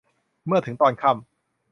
[0.45, 1.25] เมื่อถึงตอนค่ำ